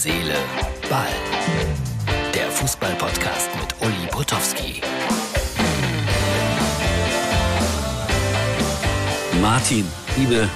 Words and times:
Seele, 0.00 0.36
Ball. 0.88 1.08
Der 2.32 2.48
Fußball-Podcast 2.52 3.50
mit 3.60 3.74
Uli 3.80 4.06
Potowski. 4.12 4.80
Martin, 9.42 9.84
liebe 10.16 10.48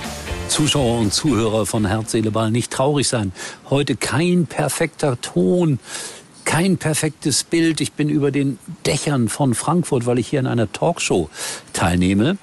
Zuschauer 0.47 1.01
und 1.01 1.13
Zuhörer 1.13 1.67
von 1.67 1.85
Herz, 1.87 2.13
Seele, 2.13 2.31
Ball, 2.31 2.53
nicht 2.53 2.71
traurig 2.73 3.09
sein. 3.09 3.33
Heute 3.69 3.97
kein 3.97 4.47
perfekter 4.47 5.21
Ton, 5.21 5.81
kein 6.45 6.77
perfektes 6.77 7.43
Bild. 7.43 7.81
Ich 7.81 7.95
bin 7.95 8.11
über 8.11 8.31
den 8.31 8.61
Dächern 8.87 9.29
von 9.29 9.55
Frankfurt, 9.55 10.07
weil 10.07 10.21
ich 10.21 10.29
hier 10.29 10.39
in 10.39 10.47
einer 10.47 10.71
Talkshow 10.71 11.29
teilnehme. 11.73 12.39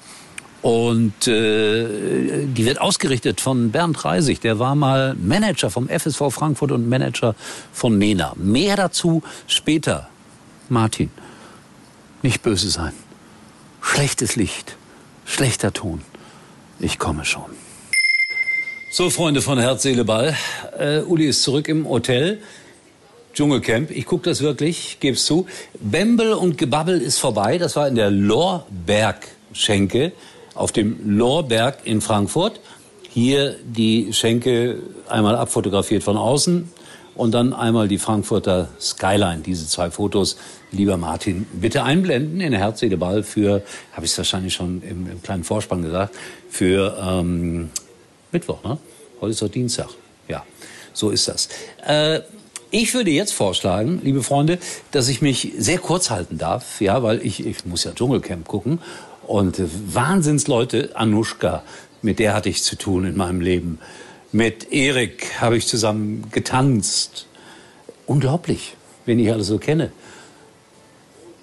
Und 0.62 1.26
äh, 1.26 2.44
die 2.44 2.66
wird 2.66 2.80
ausgerichtet 2.80 3.40
von 3.40 3.70
Bernd 3.70 4.04
Reisig. 4.04 4.40
Der 4.40 4.58
war 4.58 4.74
mal 4.74 5.14
Manager 5.14 5.70
vom 5.70 5.88
FSV 5.88 6.30
Frankfurt 6.30 6.72
und 6.72 6.88
Manager 6.88 7.34
von 7.72 7.96
Nena. 7.96 8.34
Mehr 8.36 8.76
dazu 8.76 9.22
später. 9.46 10.08
Martin, 10.68 11.10
nicht 12.22 12.42
böse 12.42 12.68
sein. 12.68 12.92
Schlechtes 13.80 14.36
Licht, 14.36 14.76
schlechter 15.24 15.72
Ton. 15.72 16.02
Ich 16.78 16.98
komme 16.98 17.24
schon. 17.24 17.50
So, 18.92 19.08
Freunde 19.08 19.40
von 19.40 19.58
Herz, 19.58 19.82
Seele, 19.82 20.04
Ball. 20.04 20.36
Äh, 20.78 21.00
Uli 21.00 21.26
ist 21.26 21.42
zurück 21.42 21.68
im 21.68 21.88
Hotel. 21.88 22.42
Dschungelcamp. 23.32 23.90
Ich 23.90 24.04
gucke 24.04 24.28
das 24.28 24.42
wirklich, 24.42 24.98
geb's 25.00 25.24
zu. 25.24 25.46
Bembel 25.78 26.32
und 26.32 26.58
Gebabbel 26.58 27.00
ist 27.00 27.18
vorbei. 27.18 27.56
Das 27.56 27.76
war 27.76 27.88
in 27.88 27.94
der 27.94 28.10
Lorberg-Schenke 28.10 30.12
auf 30.54 30.72
dem 30.72 31.16
Lorberg 31.16 31.78
in 31.84 32.00
Frankfurt. 32.00 32.60
Hier 33.08 33.56
die 33.64 34.12
Schenke 34.12 34.78
einmal 35.08 35.34
abfotografiert 35.36 36.02
von 36.02 36.16
außen 36.16 36.70
und 37.14 37.32
dann 37.32 37.52
einmal 37.52 37.88
die 37.88 37.98
Frankfurter 37.98 38.68
Skyline. 38.80 39.42
Diese 39.44 39.66
zwei 39.66 39.90
Fotos, 39.90 40.36
lieber 40.70 40.96
Martin, 40.96 41.46
bitte 41.52 41.82
einblenden 41.82 42.40
in 42.40 42.52
der 42.52 42.60
Herz, 42.60 42.82
Ball 42.98 43.22
für, 43.22 43.62
habe 43.92 44.06
ich 44.06 44.12
es 44.12 44.18
wahrscheinlich 44.18 44.54
schon 44.54 44.82
im, 44.82 45.10
im, 45.10 45.22
kleinen 45.22 45.44
Vorspann 45.44 45.82
gesagt, 45.82 46.14
für 46.48 46.96
ähm, 47.02 47.70
Mittwoch, 48.32 48.62
ne? 48.62 48.78
Heute 49.20 49.32
ist 49.32 49.42
doch 49.42 49.48
Dienstag. 49.48 49.88
Ja, 50.28 50.44
so 50.92 51.10
ist 51.10 51.28
das. 51.28 51.48
Äh, 51.86 52.20
ich 52.70 52.94
würde 52.94 53.10
jetzt 53.10 53.32
vorschlagen, 53.32 54.00
liebe 54.02 54.22
Freunde, 54.22 54.58
dass 54.92 55.08
ich 55.08 55.20
mich 55.20 55.52
sehr 55.58 55.78
kurz 55.78 56.08
halten 56.08 56.38
darf, 56.38 56.80
ja, 56.80 57.02
weil 57.02 57.20
ich, 57.26 57.44
ich 57.44 57.66
muss 57.66 57.84
ja 57.84 57.90
Dschungelcamp 57.92 58.46
gucken 58.46 58.78
und 59.30 59.62
Wahnsinnsleute, 59.94 60.90
Anushka, 60.94 61.62
mit 62.02 62.18
der 62.18 62.34
hatte 62.34 62.48
ich 62.48 62.64
zu 62.64 62.74
tun 62.74 63.04
in 63.04 63.16
meinem 63.16 63.40
Leben. 63.40 63.78
Mit 64.32 64.72
Erik 64.72 65.40
habe 65.40 65.56
ich 65.56 65.68
zusammen 65.68 66.24
getanzt. 66.32 67.26
Unglaublich, 68.06 68.74
wen 69.06 69.20
ich 69.20 69.30
alles 69.30 69.46
so 69.46 69.58
kenne. 69.58 69.92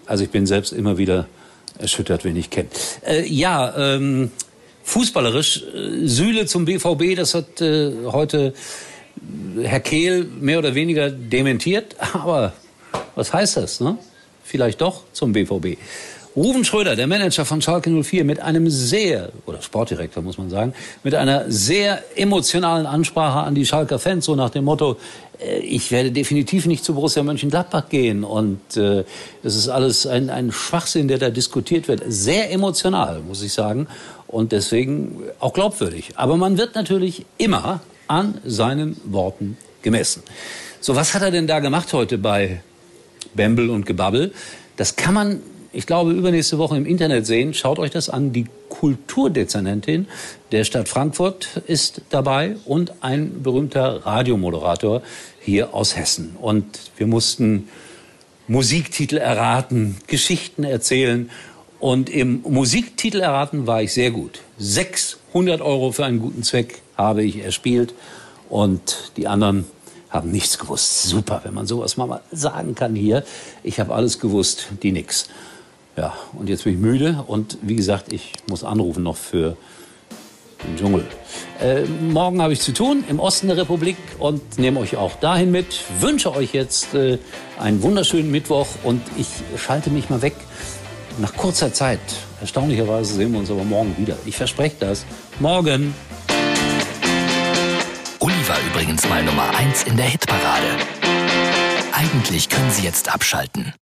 Also 0.05 0.25
ich 0.25 0.31
bin 0.31 0.45
selbst 0.45 0.73
immer 0.73 0.97
wieder 0.97 1.29
erschüttert, 1.79 2.25
wen 2.25 2.35
ich 2.35 2.49
kenne. 2.49 2.67
Äh, 3.05 3.25
ja, 3.25 3.73
ähm, 3.77 4.31
fußballerisch, 4.83 5.63
äh, 5.73 6.07
Süle 6.07 6.45
zum 6.45 6.65
BVB, 6.65 7.15
das 7.15 7.35
hat 7.35 7.61
äh, 7.61 7.93
heute 8.07 8.53
Herr 9.63 9.79
Kehl 9.79 10.25
mehr 10.25 10.59
oder 10.59 10.75
weniger 10.75 11.09
dementiert. 11.09 11.95
Aber 12.13 12.51
was 13.15 13.31
heißt 13.31 13.55
das? 13.55 13.79
Ne? 13.79 13.97
Vielleicht 14.43 14.81
doch 14.81 15.03
zum 15.13 15.31
BVB. 15.31 15.77
Ruven 16.37 16.63
Schröder, 16.63 16.95
der 16.95 17.07
Manager 17.07 17.45
von 17.45 17.63
Schalke 17.63 17.89
04, 17.89 18.23
mit 18.23 18.39
einem 18.39 18.69
sehr, 18.69 19.31
oder 19.47 19.59
Sportdirektor 19.59 20.21
muss 20.21 20.37
man 20.37 20.51
sagen, 20.51 20.75
mit 21.03 21.15
einer 21.15 21.49
sehr 21.49 22.03
emotionalen 22.15 22.85
Ansprache 22.85 23.39
an 23.39 23.55
die 23.55 23.65
Schalker 23.65 23.97
Fans, 23.97 24.25
so 24.25 24.35
nach 24.35 24.51
dem 24.51 24.65
Motto, 24.65 24.97
äh, 25.39 25.57
ich 25.61 25.89
werde 25.89 26.11
definitiv 26.11 26.67
nicht 26.67 26.85
zu 26.85 26.93
Borussia 26.93 27.23
Mönchengladbach 27.23 27.89
gehen. 27.89 28.23
Und 28.23 28.77
äh, 28.77 29.03
das 29.41 29.55
ist 29.55 29.67
alles 29.67 30.05
ein, 30.05 30.29
ein 30.29 30.51
Schwachsinn, 30.51 31.07
der 31.07 31.17
da 31.17 31.31
diskutiert 31.31 31.87
wird. 31.87 32.03
Sehr 32.07 32.51
emotional, 32.51 33.21
muss 33.21 33.41
ich 33.41 33.53
sagen. 33.53 33.87
Und 34.27 34.51
deswegen 34.51 35.23
auch 35.39 35.53
glaubwürdig. 35.53 36.11
Aber 36.17 36.37
man 36.37 36.59
wird 36.59 36.75
natürlich 36.75 37.25
immer 37.39 37.81
an 38.07 38.37
seinen 38.45 38.95
Worten 39.05 39.57
gemessen. 39.81 40.21
So, 40.81 40.95
was 40.95 41.15
hat 41.15 41.23
er 41.23 41.31
denn 41.31 41.47
da 41.47 41.61
gemacht 41.61 41.93
heute 41.93 42.19
bei 42.19 42.61
Bembel 43.33 43.71
und 43.71 43.87
Gebabbel? 43.87 44.33
Das 44.75 44.95
kann 44.97 45.15
man 45.15 45.41
ich 45.77 45.85
glaube, 45.85 46.11
übernächste 46.11 46.57
Woche 46.57 46.75
im 46.75 46.87
Internet 46.87 47.27
sehen. 47.27 47.53
Schaut 47.53 47.77
euch 47.77 47.91
das 47.91 48.09
an. 48.09 48.33
Die 48.33 48.47
Kulturdezernentin 48.67 50.07
der 50.51 50.63
Stadt 50.63 50.89
Frankfurt 50.89 51.61
ist 51.67 52.01
dabei 52.09 52.55
und 52.65 53.03
ein 53.03 53.43
berühmter 53.43 54.03
Radiomoderator 54.03 55.03
hier 55.39 55.75
aus 55.75 55.95
Hessen. 55.95 56.35
Und 56.41 56.65
wir 56.97 57.05
mussten 57.05 57.67
Musiktitel 58.47 59.17
erraten, 59.17 59.97
Geschichten 60.07 60.63
erzählen. 60.63 61.29
Und 61.79 62.09
im 62.09 62.41
Musiktitel 62.41 63.19
erraten 63.19 63.67
war 63.67 63.83
ich 63.83 63.93
sehr 63.93 64.09
gut. 64.09 64.41
600 64.57 65.61
Euro 65.61 65.91
für 65.91 66.05
einen 66.05 66.17
guten 66.17 66.41
Zweck 66.41 66.81
habe 66.95 67.23
ich 67.23 67.43
erspielt. 67.43 67.93
Und 68.49 69.11
die 69.15 69.27
anderen 69.27 69.65
haben 70.09 70.31
nichts 70.31 70.57
gewusst. 70.57 71.03
Super, 71.03 71.41
wenn 71.43 71.53
man 71.53 71.67
sowas 71.67 71.97
mal 71.97 72.21
sagen 72.31 72.73
kann 72.73 72.95
hier. 72.95 73.23
Ich 73.61 73.79
habe 73.79 73.93
alles 73.93 74.17
gewusst, 74.17 74.69
die 74.81 74.91
nix. 74.91 75.29
Ja, 75.97 76.15
und 76.33 76.47
jetzt 76.47 76.63
bin 76.63 76.73
ich 76.73 76.79
müde 76.79 77.23
und 77.25 77.57
wie 77.63 77.75
gesagt, 77.75 78.13
ich 78.13 78.33
muss 78.47 78.63
anrufen 78.63 79.01
noch 79.01 79.15
für 79.17 79.57
den 80.63 80.77
Dschungel. 80.77 81.05
Äh, 81.59 81.85
morgen 81.85 82.39
habe 82.39 82.53
ich 82.53 82.61
zu 82.61 82.71
tun 82.71 83.03
im 83.09 83.19
Osten 83.19 83.47
der 83.47 83.57
Republik 83.57 83.97
und 84.19 84.59
nehme 84.59 84.79
euch 84.79 84.95
auch 84.95 85.15
dahin 85.15 85.51
mit. 85.51 85.81
Wünsche 85.99 86.35
euch 86.35 86.53
jetzt 86.53 86.93
äh, 86.93 87.17
einen 87.59 87.81
wunderschönen 87.81 88.29
Mittwoch 88.29 88.67
und 88.83 89.01
ich 89.17 89.27
schalte 89.57 89.89
mich 89.89 90.09
mal 90.09 90.21
weg. 90.21 90.35
Nach 91.19 91.35
kurzer 91.35 91.73
Zeit, 91.73 91.99
erstaunlicherweise 92.41 93.15
sehen 93.15 93.31
wir 93.31 93.39
uns 93.39 93.49
aber 93.49 93.63
morgen 93.63 93.95
wieder. 93.97 94.15
Ich 94.27 94.37
verspreche 94.37 94.75
das. 94.79 95.03
Morgen. 95.39 95.95
Uli 98.19 98.47
war 98.47 98.57
übrigens 98.69 99.07
mal 99.09 99.23
Nummer 99.23 99.49
1 99.57 99.83
in 99.83 99.97
der 99.97 100.05
Hitparade. 100.05 100.67
Eigentlich 101.91 102.49
können 102.49 102.69
Sie 102.69 102.83
jetzt 102.83 103.11
abschalten. 103.11 103.73